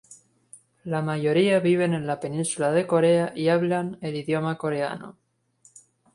[0.83, 5.19] La mayoría viven en la península de Corea y hablan el idioma coreano.